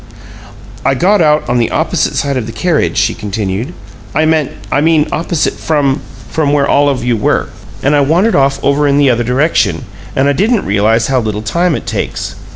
[0.83, 3.71] "I got out on the opposite side of the carriage," she continued.
[4.15, 4.25] "I
[4.81, 7.49] mean opposite from from where all of you were.
[7.83, 9.85] And I wandered off over in the other direction;
[10.15, 12.33] and I didn't realize how little time it takes.